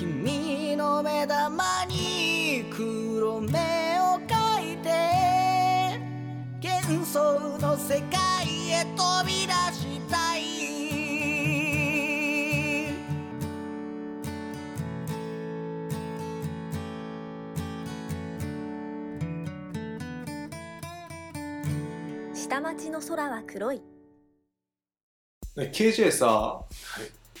[0.00, 3.50] 君の目玉に黒目
[4.00, 6.00] を描いて
[6.62, 10.40] 幻想の世界へ飛び出したい。
[22.34, 23.82] 下町の空は黒い。
[25.56, 26.64] KJ さ、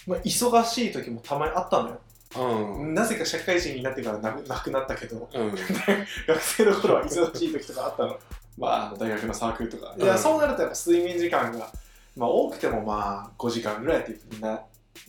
[0.06, 2.00] まあ、忙しい時もたまにあったのよ。
[2.36, 2.94] うん。
[2.94, 5.50] なぜか社会人になってからなくなくなったけど、うん。
[6.26, 8.18] 学生の頃は忙しい時とかあったの。
[8.58, 9.94] まあ、大学のサークルとか。
[9.96, 11.70] いや、うんそうなるとやっぱ睡眠時間が、
[12.16, 14.12] まあ、多くてもまあ5時間ぐらいって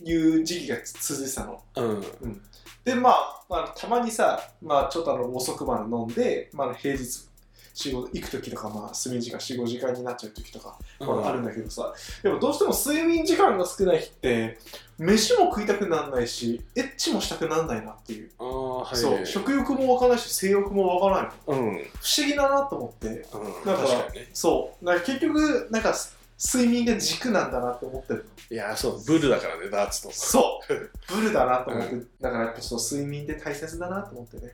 [0.02, 1.62] いう時期が続いてたの。
[1.76, 2.42] うん。
[2.84, 7.28] で、まあ、まあ、たまにさ、まあ、ちょっとあの遅くまで飲んで、まあ、平日
[7.74, 14.58] 仕事行く時とか、まあ、睡眠時間4、5時間になっちゃう時とか、まあ、あるんだけどさ、でもどうしても睡眠時間が少ない日って、
[14.98, 18.30] 飯も食いたくならないし、エッチもしたくならないなっていう。
[18.38, 18.96] ああ、はい。
[18.96, 21.62] そう、食欲も湧かないし、性欲も湧かないの。
[21.62, 21.68] うん。
[21.68, 21.74] うん。
[21.76, 24.30] 不思議だなと思って、確なんかかにね。
[24.32, 25.94] そう、か結局、なんか
[26.38, 28.30] 睡眠が軸なんだなって思ってるの。
[28.50, 30.10] いや、そう、ブルだからね、ダーツと。
[30.12, 30.74] そう、
[31.08, 34.52] ブルだなと思って、うだからやっぱそう睡眠って大切だなと思ってね。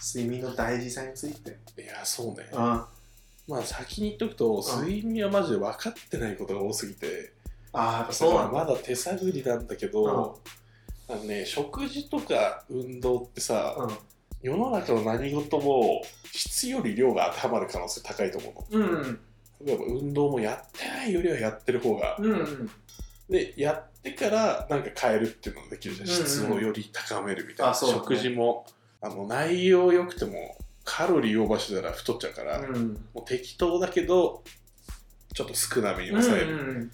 [0.00, 1.58] 睡眠の大事さについて。
[1.80, 2.48] いや、そうね。
[2.52, 2.88] あ
[3.48, 7.32] まあ、先に言っとくと、睡眠はマジで分かってないことが多すぎて、
[7.72, 8.52] あ、やっぱそうなんだ。
[8.52, 10.40] まだ手探りなんだけど、
[11.08, 13.96] あのね、食事とか運動ってさ、うん。
[14.42, 18.86] 世の中の何事も質より量が当てはまる可能性高いと思うの。
[18.86, 19.20] うん。
[19.64, 22.32] 例えば運動もやってないよりはやってる方が、うん。
[22.32, 22.70] うん。
[23.30, 26.08] で、やってからなんか変えるっていうのができるじゃん。
[26.08, 27.72] うんうん質をより高めるみたいな。
[27.72, 28.66] あそうだね食事も、
[29.00, 32.92] あの、内容良くてもカロリーオーバーしてたら太っちゃうから、うん。
[33.14, 34.42] もう適当だけど、
[35.34, 36.56] ちょっと少なめに抑える。
[36.56, 36.92] うん。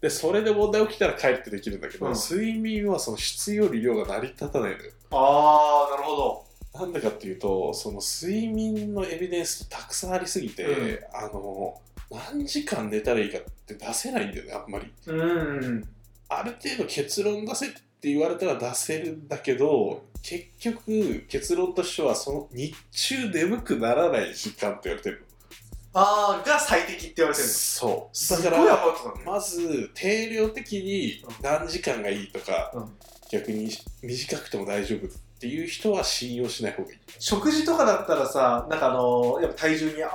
[0.00, 4.92] で、それで問題起きたら帰ってできるんだけど、うん睡眠はその質より量が成り立たないのよ。
[5.10, 6.46] ああ、なるほど。
[6.74, 11.80] なんでかっていうと、その睡眠のエビデンスたくさんありすぎて、うんあの、
[12.10, 14.92] 何時間寝たらいいかって出せないんだよね、あんまり。
[15.06, 15.88] うん。
[16.28, 17.66] ある程度結論出せ
[18.06, 25.26] って言われたら出せるんだけど、結局結論としてはその日中眠くならない時間って言われてる
[25.92, 27.52] ああ、が最適って言われてるの。
[27.52, 28.16] そう。
[28.16, 28.78] すだから。
[29.24, 32.92] まず定量的に何時間がいいとか、うん。
[33.32, 33.70] 逆に
[34.02, 36.98] 短くても大丈夫っていう人は信用しない方がいい。
[37.18, 40.10] 食事とかだったらさ、なんかあのやっぱ体重にあ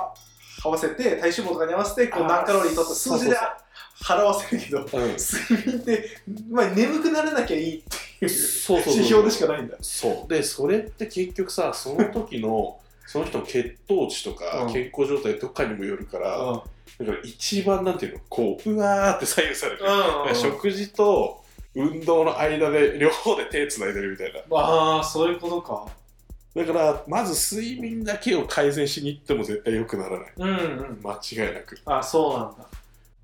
[0.64, 3.36] 合わせて、体脂肪とかに合わせて、こう何カロリーとって数字で
[4.00, 4.86] 払わせるけど、うん。
[4.86, 6.08] 睡眠って、
[6.50, 9.76] まあ、眠くならなきゃいいっていう指標でしかないんだ。
[9.80, 10.28] そう。
[10.28, 14.72] でそれって結局さその時の その人の血糖値とかうん。
[14.72, 16.54] 健康状態とかにもよるから、う
[17.02, 17.06] ん。
[17.06, 18.20] だから一番なんていうの？
[18.28, 19.92] こううわーって左右される、だか
[20.26, 20.34] らうん。
[20.34, 21.42] 食事と
[21.74, 24.56] 運動の間で両方で手つないでるみたいな。
[24.58, 25.86] ああ、そういうことか。
[26.54, 30.32] だからまず睡眠だけを改善しに行っても絶対良くならない。
[30.36, 31.00] うんうん。
[31.02, 31.12] 間
[31.46, 31.78] 違いなく。
[31.86, 32.68] あそうなんだ。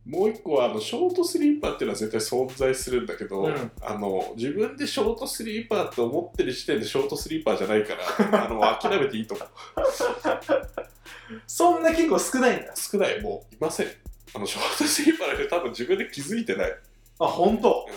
[0.09, 3.71] もう一個はあのショートスリーパーっていうのは絶対存在するんだけど、うん。
[3.83, 9.49] あの自分でショートスリーパーって思ってる時点でショートスリーパーじゃないから あの諦めていいと思う。
[11.47, 12.75] そんな結構少ないんだ。
[12.75, 13.21] 少ない。
[13.21, 13.87] もういません。
[14.35, 16.73] あのショートスリーパーの人多分自分で気づいてない、
[17.19, 17.87] あ、本当？
[17.89, 17.95] うん、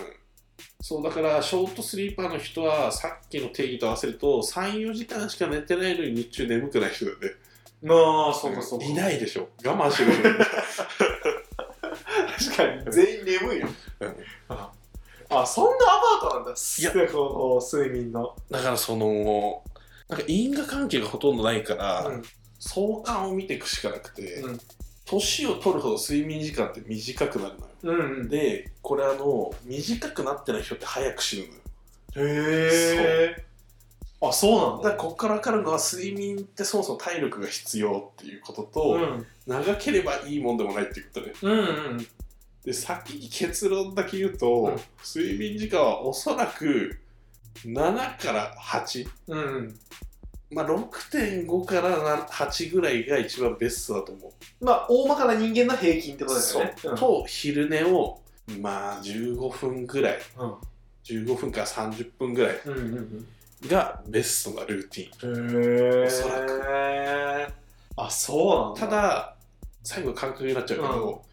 [0.82, 7.18] そうだからショートスリーパーの人はさっきの定義と合わせると34時間しか寝てないのに日中眠くない人だね
[7.90, 8.86] ああ、そうかそうか。
[8.86, 9.50] いないでしょ。
[9.66, 10.40] 我慢してる人いる
[12.56, 12.92] 確かに。
[12.92, 13.68] 全員眠いよ。
[14.02, 14.16] うん
[15.34, 16.52] ああ、そんなアバウトなんだ。
[16.52, 18.36] いやこの睡眠の。
[18.50, 19.64] だからその
[20.10, 22.24] なんか因果関係がほとんどないから、うん
[22.64, 24.60] 相関を見ていくしかなくて、うん
[25.06, 28.26] 年を取るほど睡眠時間って短くなるのようんうん。
[28.28, 31.62] へでこれあの短くなってない人って早く死ぬのよ
[32.16, 33.46] え。
[34.22, 34.84] あ、そうなんだ。
[34.84, 39.26] だからここから分かるのは睡眠ってそもそも体力が必要っていうことと、うん。
[39.48, 41.64] 長ければいいもんでもないっていうことねうんう
[41.96, 42.08] ん。
[42.66, 47.00] で先に結論だけ言うと、うん睡眠時間はおそらく
[47.66, 49.80] 7から8うん。
[50.52, 54.28] まあ6.5から8ぐらいが一番ベストだと思
[54.62, 56.74] うまあ、大まかな人間の平均ってことですよね。
[56.78, 58.20] そうと昼寝を
[58.60, 60.54] まあ15分ぐらいうん。
[61.04, 63.28] 15分から30分ぐらいうんうんうん。
[63.68, 66.06] がベストなルーティンへえ。
[66.06, 67.54] おそらく。
[67.96, 68.98] あ、そうなんだ。
[68.98, 69.36] た、だ
[69.84, 71.24] 最後感覚になっちゃうけど、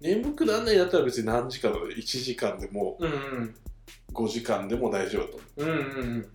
[0.00, 3.54] 眠くならないだったら別に何時間でも1時間でもうんうん。
[4.12, 5.38] 5時間でも大丈夫だと。
[5.62, 6.28] 思ううんうんうん。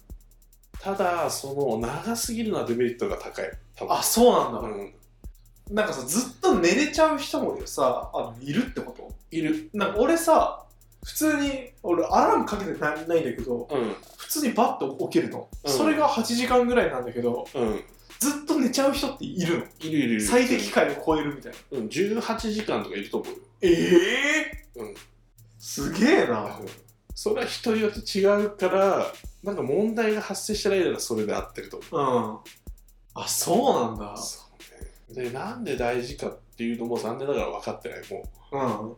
[0.79, 3.51] ただその長すぎるのはデメリットが高い。
[3.75, 3.93] 多分。
[3.93, 4.59] あ、そうなんだ。
[4.59, 4.93] うん、
[5.71, 9.13] なんかさ、ずっと寝れちゃう人もさ、あのいるってこと？
[9.31, 9.69] いる。
[9.73, 10.65] なんか俺さ、
[11.03, 13.95] 普通に、俺アラームかけてないないんだけど、うん。
[14.17, 15.71] 普通にバッと起きるの、うん。
[15.71, 17.83] それが8時間ぐらいなんだけどうん
[18.21, 19.65] ずっと寝ちゃう人っているの？
[19.79, 20.21] いるいるいる。
[20.21, 21.79] 最適解を超えるみたいな。
[21.79, 23.33] うん18時間とかいると思う。
[23.33, 24.95] よええうん。
[25.57, 26.59] すげえな。
[27.15, 29.11] それは人によって違うから
[29.43, 32.45] なんか問題が発生してないならそれで合ってると思う。
[33.15, 33.23] うん。
[33.23, 34.15] あそうなんだ。
[34.15, 34.43] そ
[35.09, 35.23] うね。
[35.23, 38.01] でなんで大事かっていうのも残念ながら分かってない。
[38.11, 38.93] もう。
[38.93, 38.95] ん。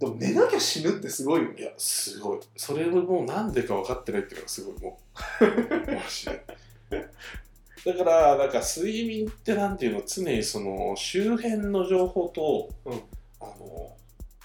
[0.00, 1.54] でも寝なきゃ死ぬってすごいよね。
[1.58, 2.40] ういやすごい。
[2.56, 4.98] それももうなんでか分かってないっていうのがすごいも
[5.40, 5.44] う。
[5.94, 6.26] マジ
[6.90, 7.08] で
[7.84, 13.02] だからなんか睡眠ってなんていうの常にその周辺の情報と、うん
[13.40, 13.90] あの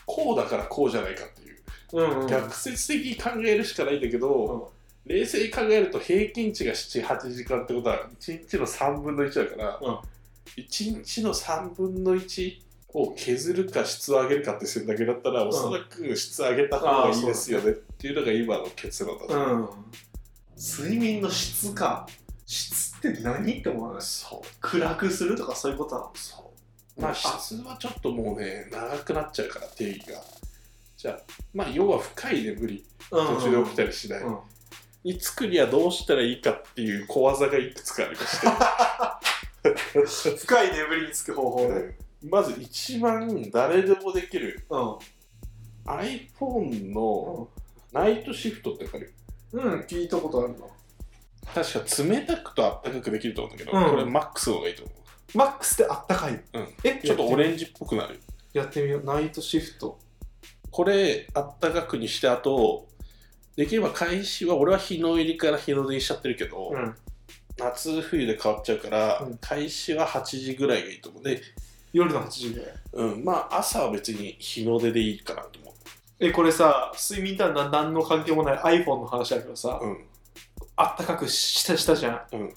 [0.05, 1.59] こうだからこうじゃないかっていう。
[1.93, 4.73] うん、うん、逆説的に考えるしかないんだけど、
[5.05, 9.99] 冷静に考えると平均値が78時間ってことは1日の3分の1だから、うん。
[10.57, 12.59] 1日の3分の1
[12.93, 19.69] を削るか質を上げるかって選択だったら、おそらく質上げた方がいいですよねっていうのが今の結論だとうん。
[20.57, 22.07] 睡眠の質か
[22.51, 24.01] 質って何って思わない？
[24.01, 24.47] そう。
[24.59, 26.11] 暗くするとかそういうことなの？
[26.15, 26.51] そ
[26.97, 27.01] う。
[27.01, 30.19] まあ質はちょっともうね長くなっちゃうから定義が。
[30.97, 31.19] じゃあ
[31.53, 34.37] まあ要は深い眠り途中で起きたりしない、うん。
[35.03, 38.47] につくにはどうしたらいいかっていう小技がいくつかありまして。
[40.37, 44.97] 深い眠りにつく方法でまず一番誰でもできるうん、
[45.85, 47.47] iPhone の
[47.91, 49.13] ナイトシフトってわかる？
[49.53, 50.65] うん、聞いたことあるな
[51.53, 53.89] 確か冷たくとあったかくできると思うんだけど、うん。
[53.89, 54.91] これマックスの方がいいと思
[55.35, 56.67] マックスであったかい、うん。
[56.83, 57.27] えうちょっと。
[57.27, 58.19] オンレンジっぽくなる。
[58.53, 59.03] やってみよう。
[59.03, 59.99] ナイトシフト。
[60.71, 62.87] これあったかくにしてあと
[63.55, 66.95] できれば開始は俺は日の入りから日の出にしちゃってるけど、ん。
[67.57, 69.37] 夏冬で変わっちゃうから、うん。
[69.37, 71.23] 開始は8時ぐらいがいいと思う。
[71.23, 71.41] で、
[71.93, 72.73] 夜の8時ぐらい。
[72.93, 75.73] うん、まあ朝は別に日の出でいいかなと思う。
[76.21, 80.08] えこれさ睡眠とは何の関係もない iPhone の話だけどさ、うん
[80.81, 82.53] あったかくしたしたじゃん、うん。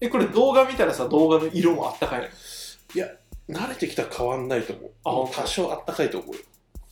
[0.00, 2.28] えこれ動画見たらさ動画の色もあったかいの？
[3.48, 4.90] 慣れてきたら変わんないと思う。
[5.04, 5.40] あ本当？
[5.42, 6.40] 多少あったかいと思うよ。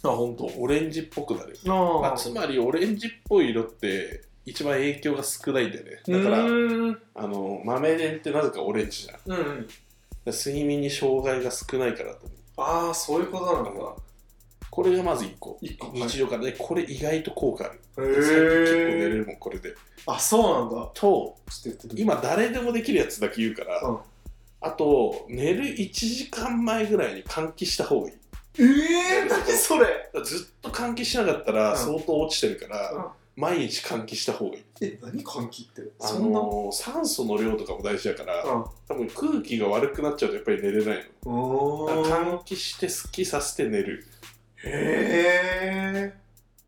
[0.04, 0.44] あ本当？
[0.58, 1.58] オレンジっぽくなる。
[1.66, 6.00] あまあ、つまりオレンジっぽい色って一番影響が少ないんだよね。
[6.06, 7.02] だからうん。
[7.14, 9.18] あの豆電ってなぜかオレンジじゃん。
[9.26, 9.68] うんうん。
[10.24, 12.38] ら睡眠に障害が少ないからと思う。
[12.58, 13.70] ああそういうことなんだ
[14.72, 15.58] これがまず1個。
[15.60, 15.88] 一個。
[15.92, 16.44] 日常から。
[16.44, 18.08] ねこれ意外と効果ある。
[18.08, 19.74] へ最近結構寝れえるもんこれで。
[20.06, 20.90] あそうなんだ。
[20.94, 23.98] とちょっとやってみる今誰でもできるやつだけ言うから、うん。
[24.62, 28.14] あと寝る1時間前ぐらいに換気した方がいい。
[28.60, 29.86] ええー、何それ。
[30.24, 31.76] ずっと換気しなかったらうん。
[31.78, 33.04] 相当落ちてるから、うん。
[33.36, 34.64] 毎日換気した方がいい。
[34.80, 35.82] え何換気って？
[36.00, 36.38] あそんな？
[36.40, 38.64] のー酸素の量とかも大事だから、うん。
[38.88, 41.86] 多分空気が悪くなっちゃうとやっぱり寝れないの。
[41.86, 44.06] だからおー換気してすっきりさせて寝る
[44.64, 46.14] へえ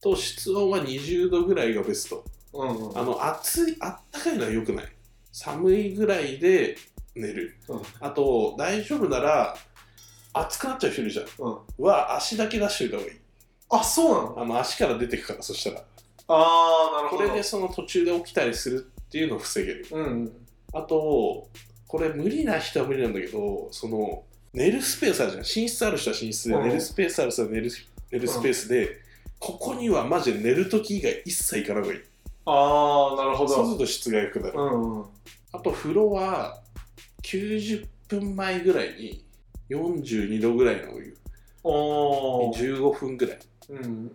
[0.01, 2.25] と室温は20度ぐらいがベスト。
[2.53, 2.99] うんうん。
[2.99, 4.87] あの暑いあったかいのは良くない。
[5.33, 6.77] 寒いぐらいで
[7.15, 7.57] 寝る。
[7.69, 7.83] うん。
[8.01, 9.57] あと大丈夫なら
[10.33, 11.27] 暑くなっちゃう人いるじゃん。
[11.39, 11.49] う
[11.83, 11.85] ん。
[11.85, 13.19] は足だけ出しといた方がいい。
[13.71, 14.43] あそうなの？
[14.43, 15.85] あの足から出てくからそしたら。
[16.29, 17.25] ああなるほど。
[17.25, 19.87] これでその途中で起きたりするっていうのを防げる。
[19.91, 20.33] うんうん。
[20.73, 21.49] あと
[21.87, 24.25] これ無理な人は無理なんだけどその
[24.55, 25.43] 寝るスペースあるじゃん。
[25.43, 26.69] 寝室ある人は寝室で、うん。
[26.69, 27.71] 寝るスペースある人は寝る
[28.11, 29.01] 寝るスペースで、
[29.41, 32.01] ここにはマジで寝る時以外一切行かない方がいい。
[32.47, 33.55] ああなるほど。
[33.55, 35.05] そうすると質が良くなる、うんうん。
[35.53, 36.61] あと風呂は
[37.23, 39.25] 90分前ぐらいに
[39.71, 41.17] 42度ぐらいのお湯。
[41.65, 42.79] おー。
[42.79, 43.39] 15分ぐらい。
[43.71, 44.13] うん。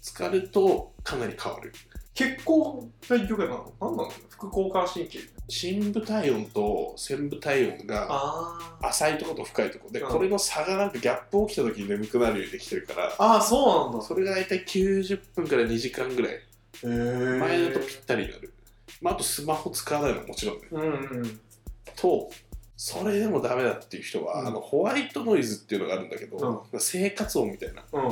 [0.00, 1.72] 浸かるとかなり変わる
[2.16, 3.96] 血行が良くなるの何なん？
[3.98, 5.18] だろう副交感神経。
[5.48, 9.84] 深部体温と浅部体温が浅いところと深いとこ。
[9.86, 10.12] ろで、うん。
[10.12, 14.04] これの差がなんかギャップ起きた時に眠くなるようにできてるからあーそうなんだ。
[14.04, 16.40] それが大体90分から2時間ぐらい。
[16.82, 18.52] 前だとぴったりになる、
[19.00, 20.62] まあ、あとスマホ使わないのはもちろんね。
[20.72, 21.40] うんうん
[21.94, 22.30] と
[22.78, 24.46] それでもダメだっていう人は、うん。
[24.48, 27.82] あのホワイトノイズっていうのがあるんだけど、生活音みたいな。
[27.92, 28.06] うん。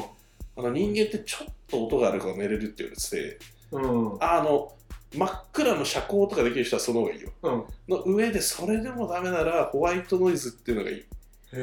[0.57, 3.39] あの人間ってちょっと音があるから寝れるって言われてて
[3.75, 4.23] うん。
[4.23, 4.73] あの
[5.15, 7.31] 真っ暗の遮光とかできる人はその方がいいよ。
[7.43, 7.65] うん。
[7.89, 11.05] の上でそれでもダメならホワイトノイズっていうのがいい。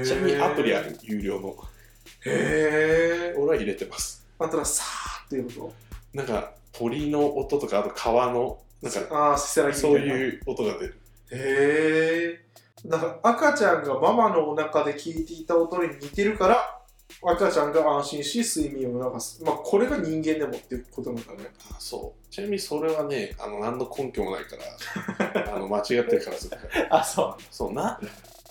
[0.05, 1.55] ちなみにアプリある有料の。
[2.25, 4.25] へえ俺は入れてます。
[4.39, 5.73] あとはさーっていうこ
[6.13, 9.99] なんか鳥の音とかあと川のなんかとああせせらぎみたいな。
[9.99, 10.97] そういう音が出る。
[11.31, 12.39] へ
[12.85, 16.80] えなんか赤ちゃんがママのお腹で聞いていた音に似てるから
[17.23, 19.43] 赤ちゃんが安心し睡眠を促す。
[19.43, 21.49] まあこれが人間でもっていうことなんだね。
[21.71, 22.31] あそう。
[22.33, 24.55] ちなみにそれはねあの何の根拠もないか
[25.17, 27.43] ら あの間違ってるからするからあそう。
[27.51, 27.99] そうな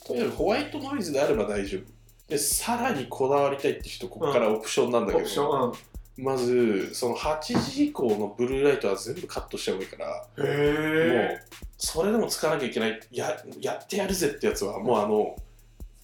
[0.07, 1.83] とにかくホワイトノイズであれば大丈夫。
[2.29, 5.75] でさらにこだわりたいって人ここからオプションなんだけど、オプション。
[6.17, 11.47] まずその8時以降のブルーライトは全部カットした方がいいからへもえう
[11.79, 13.00] それでもつかなきゃいけない。
[13.11, 15.35] ややってやるぜってやつはもうあの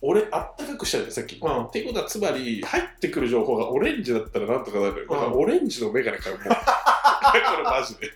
[0.07, 1.65] 俺あったかくしたよねさっき、うん。
[1.65, 8.13] っていうことはつまり入ってくる情報がオレンジだったらなんとかなるよだからうんオレンジのメガネ買うもう これマジで。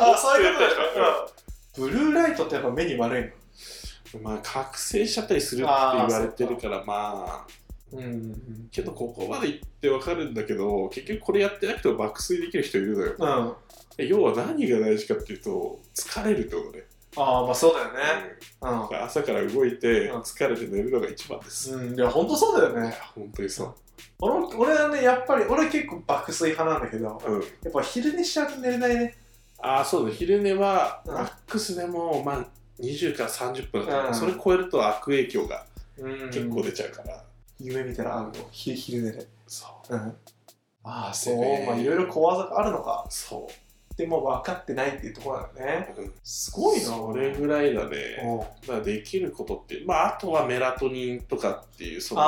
[0.00, 4.20] あそういうことでしょ、 うん、ブルーライトってやっぱ目に悪いの。
[4.22, 7.46] まあ覚醒しちゃったりするって言われてるからまあ。
[7.90, 13.56] うんうんけどここまで言ってわかるんだけど結局これやってなくても爆睡できる人いるのよ。
[13.98, 14.06] うん。
[14.06, 16.84] 要は何が大事かっていうと疲れるってことね、
[17.16, 17.98] ああまあそうだよね。
[18.60, 19.02] うん。
[19.02, 20.20] 朝から動いてうん。
[20.20, 22.94] 疲れて寝るのが一番です、うん、いや本当そうだよね。
[23.14, 23.74] 本当にそう。
[24.20, 27.40] 俺俺はねやっぱり俺結構爆睡派なんだけどうん。
[27.40, 29.16] やっぱ昼寝しちゃうと寝れないね。
[29.60, 31.14] ああそうだ昼寝はうん。
[31.14, 32.44] マックスでもまあ
[32.80, 35.66] 20から30分それ超えると悪影響が
[35.98, 36.30] うん。
[36.30, 37.24] 結構出ちゃうから、
[37.58, 39.26] 夢見たらあるのひ昼寝で。
[39.48, 39.94] そう。
[39.94, 40.16] うん。
[40.84, 43.04] ああそうまあいろいろ小技があるのか。
[43.10, 43.48] そ
[43.98, 45.94] でも分かってないっていうところなんだね。
[45.98, 46.12] う、うん。
[46.22, 47.96] すごいなそれぐらいだね。
[48.22, 48.36] う。
[48.36, 52.22] んだからできることってまああとはメラトニンとかっていうその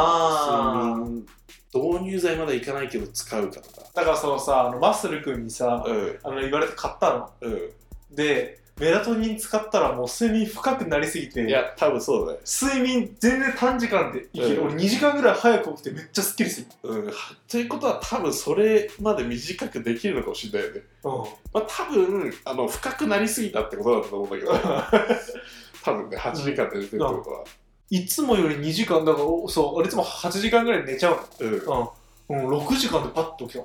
[0.92, 1.26] 睡眠
[1.72, 3.86] 導入剤までいかないけど使うかとか。
[3.94, 6.18] だからそのさあのマッスル君にさ、うん。
[6.24, 7.30] あの言われて買ったの。
[7.40, 7.72] う
[8.16, 12.38] でメラトニン使ったらもう睡眠深くなりすぎてんいや多分そうだね。
[12.44, 14.66] 睡眠全然短時間でいける、うん。
[14.68, 16.66] 俺2時間ぐらい早く起きてめっちゃスッキリする。
[16.82, 17.12] うん。
[17.48, 20.82] ということは多分それまで短くできるのかもしれないよね。
[21.52, 24.52] まあ多分あの深くなりすぎたってことだと思うんだけど。
[25.82, 27.44] 多分ね8時間で寝てるってことは。
[27.90, 31.52] いつもより2時間だからおそう俺いつも8時間ぐらい寝ちゃううん。
[32.28, 33.64] うん、うん、6時間でパッと起きた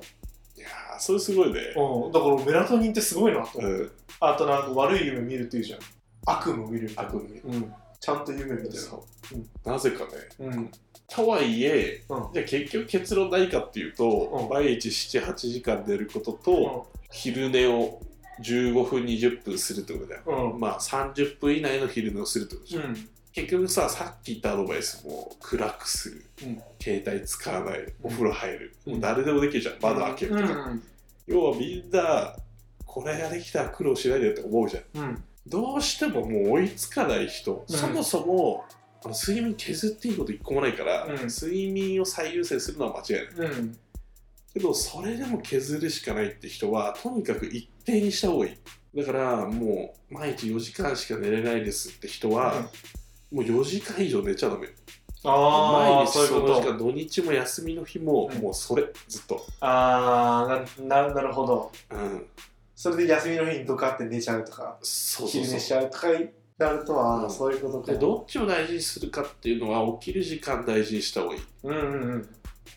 [1.00, 1.74] それすごいね。
[1.76, 3.92] の、うん、だからメラトニンってすごいなと思って、うん。
[4.20, 5.80] あとなんか悪い夢見るっていうじゃん。
[6.26, 7.12] 悪夢見るみたいな。
[7.12, 7.40] 悪夢。
[7.40, 8.84] うん、ちゃんと夢見てる。
[9.66, 10.12] なぜかね。
[10.40, 10.72] うん。
[11.08, 12.34] とはいえうん。
[12.34, 14.50] じゃあ結局結論何かっていうと、うん。
[14.50, 18.02] 毎日78時間寝ることと、昼寝を
[18.42, 20.52] 15分20分するってことだよ、うん。
[20.54, 22.96] うんまあ30分以内の昼寝をするってことじゃん、
[23.36, 26.62] 結局ささっき言ったアドバイスも暗くする、うん。
[26.82, 27.80] 携帯使わない。
[28.02, 28.94] お風呂入る、うん。
[28.94, 29.76] もう誰でもできるじゃん。
[29.82, 30.84] 窓開けるとか、うん。
[31.28, 32.34] 要はみんな
[32.86, 35.02] これができたら苦労しないでって思うじゃん。
[35.02, 35.24] うん。
[35.48, 37.78] どうしてももう追いつかない人、うん。
[37.78, 38.64] そもそも
[39.04, 41.28] あの睡眠削っていいこと一個もないから、うん。
[41.28, 43.52] 睡眠を最優先するのは間違いない。
[43.52, 43.78] うん。
[44.54, 48.98] けどそれでも削るしかないって人はとにかく一定にした方がいい。
[48.98, 52.70] だからもう毎日4時間しか寝れないですって人は、
[53.36, 54.70] もう4時間以上寝ちゃダメ。
[55.26, 58.42] ああ毎日その時間土日も休みの日も、うん。
[58.42, 59.46] もうそれずっと。
[59.60, 60.48] あ
[60.80, 61.70] あなななるほど。
[61.92, 62.26] うん。
[62.74, 66.08] それで休みの日にドカって寝ちゃうとかそうそう昼寝しそうちゃうとか
[66.58, 67.30] なるとは、うん。
[67.30, 67.92] そういうことか。
[67.92, 71.42] でどっちを大事にするかっていうのは起きる時間大事にした方がいい。
[71.64, 72.30] うんうんうん。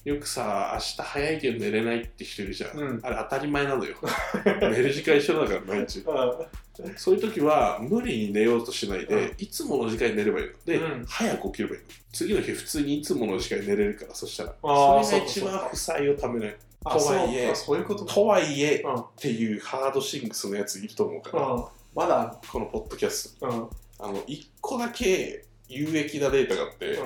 [0.05, 3.01] よくさ明日早いけど寝れないって人いるじゃん、うん。
[3.05, 3.95] あれ当たり前なのよ。
[4.61, 6.01] 寝る時間一緒だから毎日。
[6.01, 6.05] う
[6.97, 9.35] そういう時は無理に寝ようとしないで、うん。
[9.39, 10.53] いつもの時間に寝ればいいの。
[10.65, 11.05] で、うん。
[11.07, 11.87] 早く起きればいいの。
[12.13, 14.55] 次の日普通にいつもの時間に寝れるからそしたら。
[14.63, 15.51] あーそれが一そうか。
[15.51, 16.57] そうか番負債をためない。
[16.85, 18.15] あとはいえそうかそういうことか。
[18.15, 18.95] とはいえうん。
[18.95, 21.65] っていうハードシングスのやついると思うから、うん。
[21.95, 23.59] まだこのポッドキャストうん。
[23.61, 23.69] うん
[24.01, 26.99] あの1個だけ有益なデータがあって、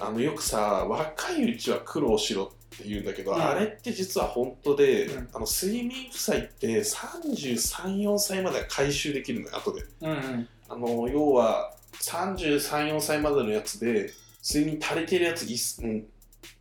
[0.00, 3.42] あのよくさ若いうちは苦労しろって言うんだけど、うん。
[3.42, 5.28] あれって実は本当で、うん。
[5.32, 9.82] あの睡眠負債って334歳までは回収できるのよ後で。
[10.00, 10.48] うんうん。
[10.68, 14.10] あの要は334歳までのやつで
[14.46, 16.00] 睡眠足りてるやついっも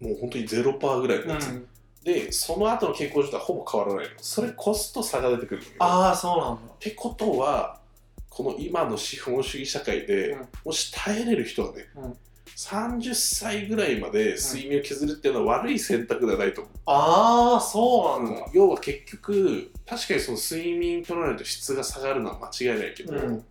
[0.02, 1.68] うもう本当に0%ぐらいのやつ、うん。
[2.04, 4.12] でその後の健康状態はほぼ変わらないの。
[4.18, 5.76] それコスト差が出てくるのよ。
[5.80, 6.74] ああそうなんだ。
[6.74, 7.80] ってことは
[8.30, 10.48] この今の資本主義社会で、うん。
[10.66, 12.18] もし耐えれる人はね、うん
[12.56, 18.46] 30歳ぐらいまで睡眠を削るっていうのは悪い選択ではないと思う、ああそうなんだ。
[18.54, 23.46] 要は結局確かにその睡眠取らないと質が下がるのは間違いないけど、うん。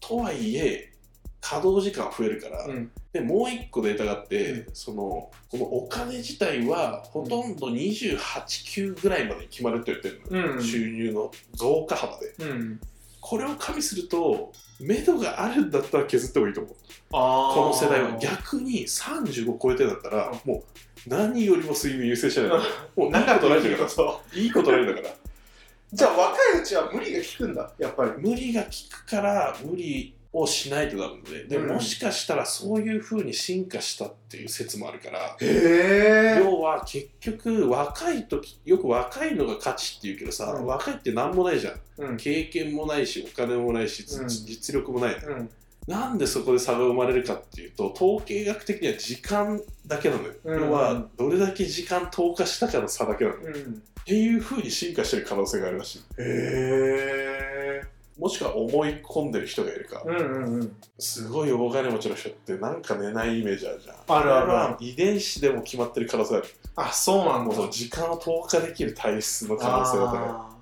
[0.00, 0.92] とはいえ
[1.40, 2.90] 稼働時間は増えるから、うん。
[3.12, 10.62] でもう一個データがあって、うそのこのお金自体はほとんど28級ぐらいまでに決まるって言ってるの、うん。
[10.62, 12.34] 収入の増加幅で。
[12.40, 12.80] うん
[13.28, 16.74] これを加味すると目処があるんだったら削ってもいいと思う。
[17.10, 18.16] この世代は。
[18.20, 20.62] 逆に35超えてだったらも
[21.04, 22.58] う何よりも睡眠優先しないも
[22.98, 24.40] ういいことないんだから。
[24.40, 25.08] いいことないんだから。
[25.92, 28.12] じゃあ若いうちは無理が効くんだやっぱり。
[28.18, 31.68] 無理が効くから無理をしないとダメででうん。
[31.68, 40.66] もしかしたらそういう風に進化したっていう説もあるから要は結局若い時よく若いのが価値って言うけどさ、うん。
[40.66, 41.80] 若いって何もないじゃん。
[41.98, 42.16] うん。
[42.16, 44.28] 経験もないしお金もないし、うん。
[44.28, 45.50] 実力もない、うん。
[45.86, 50.60] なんでそこで差が生まれるかっていうと統計学的には時間だけなのよ、うん。
[50.60, 53.82] 要はどれだけ時間投下したかの差だけなの、っうん。
[54.04, 55.98] ていうふうに進化してる可能性があるらしい。
[55.98, 60.76] へえもしくは思い込んでる人がいるか、うんうんうん。
[60.98, 63.96] すごい大金持ちの人ってなんか寝ないイメージあるじゃん。
[64.08, 66.44] あるある遺伝子でも決まってる可能性ある。
[66.76, 67.38] あそうなんだ。
[67.40, 70.56] もうその時間を投下できる体質の可能性だからあー。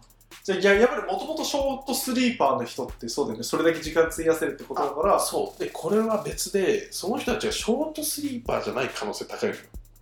[0.44, 3.44] じゃあいややっぱりもともとショートスリーパーの人ってそうだよね。
[3.44, 5.20] それだけ時間費やせるってことだから。
[5.20, 5.60] そう。
[5.60, 9.60] でこれは別でその人たちはショートスリーパーじゃない可能性高いのよ。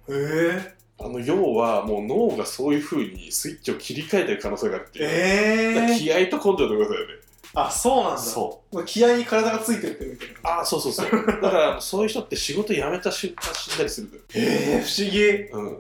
[0.09, 7.15] へあの要はもう脳がそういうふうにスイッチを切り替えてる可能性があるっていう、ええだから気合と根性ってことだよね
[7.55, 8.19] あそうなんだ。
[8.19, 10.51] そ気合に体がついてるってみたいな。
[10.51, 11.11] ああそうそうそう。
[11.11, 15.21] だからそういう人って仕事辞めた瞬間死んだりするええ不思議。
[15.29, 15.79] うん。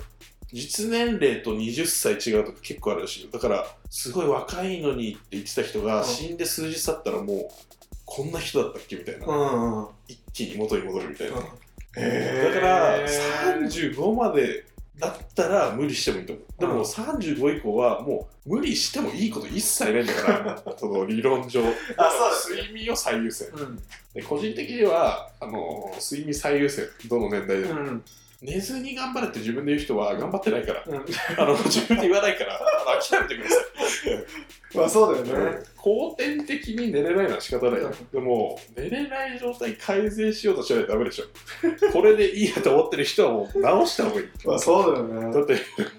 [0.52, 3.30] 実年齢と20歳違うとか結構あるらしいよ。
[3.32, 6.04] だからすごい若いのにって言ってた人がうん。
[6.06, 7.48] 死んで数日経ったらもう
[8.04, 11.36] こんな人だったっけみたいな、うんうん一気に元に戻るみたいな、
[11.96, 14.64] へだからー35まで
[15.02, 16.60] だったら無理してもいいと思う。
[16.60, 21.60] でもうん35以降はもう無理してもいいこと一切ないんだからその理論上。
[21.96, 22.10] あ
[22.44, 23.48] そう睡眠を最優先。
[23.48, 23.82] うん。
[24.14, 26.88] で個人的にはあの睡眠最優先。
[27.08, 28.04] どの年代でも、うん
[28.42, 30.94] 寝ずに頑張れって自分で言う人は頑張ってないから、うん。
[30.96, 32.56] あの自分で言わないから。
[32.56, 34.76] あの諦めてください。
[34.76, 35.62] まあそうだよね。
[35.76, 37.92] 後天的に寝れないのは仕方ない、うん。
[38.12, 41.26] でも寝れない状態改善しようとしないとダメでしょ。
[41.92, 44.28] これでいいやと思ってる人はもう直した方がいい。
[44.44, 45.32] まあそうだよね。
[45.32, 45.52] だって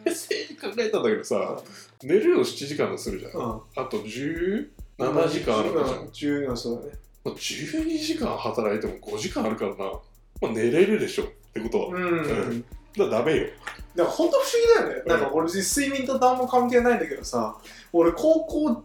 [0.03, 1.61] 冷静に考えたんだけどさ
[2.03, 3.41] 寝るの7時間とするじゃん、うん。
[3.41, 4.67] あと17
[5.29, 6.99] 時間あるじゃん、10のそうだね。
[7.23, 9.93] まあ12時間働いても5時間あるからな、
[10.43, 12.65] まあ、寝れるでしょってことは、うん。
[12.97, 13.47] だダメよ。
[13.95, 14.49] だから本当不思
[14.83, 15.03] 議だよね。
[15.05, 17.57] なんか俺睡眠と何も関係ないんだけどさ、
[17.91, 18.83] 俺高校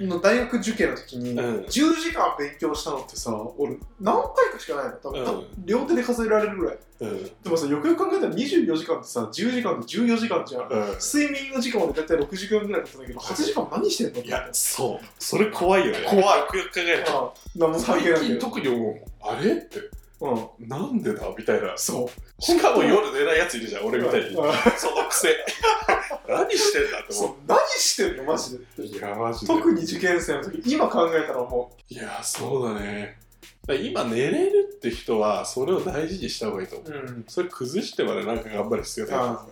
[0.00, 1.38] の大学受験の時にうん。
[1.62, 4.96] 10時間勉強したのってさ、俺何回かしかないの。
[4.96, 5.46] 多分、うん。
[5.64, 6.78] 両手で数えられるぐらい。
[7.00, 7.24] うん。
[7.24, 10.62] でもさ、よくよく考えたら24時間ってさ、10時間って14時間じゃん。
[10.62, 10.98] うん。
[10.98, 14.22] 睡眠の時間俺大体6時間ぐらいだったんだけど、8時間何してんの？
[14.24, 15.06] いやそう。
[15.20, 15.98] それ怖いよね。
[16.04, 16.40] 怖い。
[16.40, 18.40] よくよく考えるとああ何も関最係ないけど。
[18.40, 19.52] 近特に思うあれ？
[19.52, 19.78] って
[20.20, 20.68] うん。
[20.68, 21.26] なんでだ？
[21.36, 21.76] みたいな。
[21.76, 22.42] そう。
[22.42, 24.26] しかも夜寝ないやついるじゃん俺みたいに。
[24.28, 24.34] うん。
[24.34, 24.42] そ
[24.90, 25.34] の癖。
[26.28, 27.34] 何してんだって思そう。
[27.46, 28.24] 何してんの？
[28.24, 28.64] マジで。
[28.78, 29.46] ういやマジで。
[29.46, 33.18] 特に受験生の時、今考えたらもいやそうだね。
[33.66, 36.90] だから今寝れるって人はそれを大事にした方がいいと思う。
[36.90, 37.24] う、うん。
[37.26, 39.16] それ崩してまでなんか頑張る必要ない。
[39.16, 39.46] あ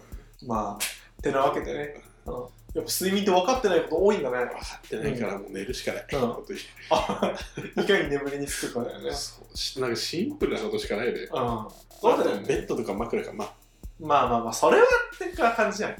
[0.47, 2.03] まあ、てなわけでね。
[2.27, 4.37] うんやっぱ睡眠って分かってないこと多いんだね。
[4.39, 4.55] 分か
[4.87, 6.59] ってないからもう寝るしかない、うん本当に
[6.91, 7.35] あ
[7.83, 9.11] いかに眠りにつくかだよね。
[9.13, 11.29] そうしなんかシンプルなことしかないで、うん。
[11.29, 11.71] そ
[12.15, 12.45] うだよね。
[12.47, 13.55] ベッドとか枕かまあ
[14.01, 15.91] まあまあまあ、それはって感じじゃん。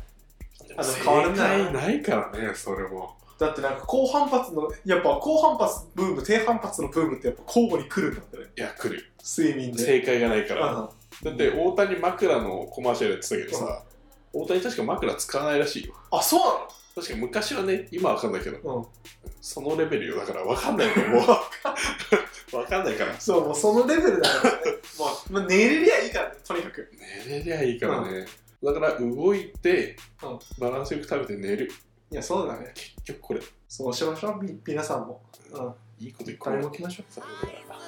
[0.77, 8.45] あでも変わるんだな正解ないからねそれもだってなんか高反発の、やっぱ高反発ブーム、低反発のブームってやっぱ交互に来るんだってね。
[8.57, 9.85] いや来る睡眠で。
[9.85, 10.89] 正解がないから、うん
[11.23, 13.83] だって大谷枕のコマーシャルやってたけどさ、
[14.33, 15.95] 大谷確か枕使わないらしいよ。
[16.11, 16.41] あ、そう
[16.95, 18.87] 確か昔はね今は分かんないけど、なのうん。
[19.41, 20.17] そのレベルよ。
[20.17, 21.25] だから分かんないのもう。
[22.51, 23.21] 分かんないから。
[23.21, 24.61] そう、もうそのレベルだからね。
[24.99, 26.91] もう、まあ、寝れりゃいいからね、とにかく。
[27.27, 28.27] 寝れりゃいいからね、
[28.63, 30.39] だから動いて、うん。
[30.59, 31.71] バランスよく食べて寝る。
[32.11, 32.73] いや、そうだね。
[32.75, 33.41] 結局これ。
[33.69, 35.23] そうしましょう、み皆さんも。
[35.53, 35.75] うん。
[36.01, 37.07] いいこと言こう誰も来ましょう。
[37.13, 37.37] そうだか
[37.69, 37.79] ら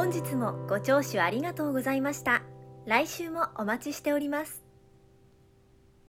[0.00, 2.42] 本日もご聴取ありがとうございました。
[2.86, 4.69] 来週もお待ちしております。